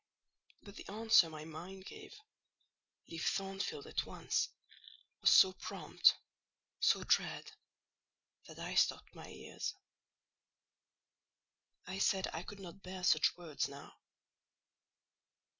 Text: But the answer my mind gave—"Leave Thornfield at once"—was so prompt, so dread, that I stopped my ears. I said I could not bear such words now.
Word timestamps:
But 0.63 0.77
the 0.77 0.87
answer 0.91 1.29
my 1.29 1.45
mind 1.45 1.85
gave—"Leave 1.85 3.23
Thornfield 3.23 3.85
at 3.85 4.03
once"—was 4.03 5.29
so 5.29 5.53
prompt, 5.53 6.15
so 6.79 7.03
dread, 7.03 7.51
that 8.47 8.57
I 8.57 8.73
stopped 8.73 9.13
my 9.13 9.27
ears. 9.29 9.75
I 11.85 11.99
said 11.99 12.27
I 12.33 12.41
could 12.41 12.59
not 12.59 12.81
bear 12.81 13.03
such 13.03 13.37
words 13.37 13.67
now. 13.69 13.93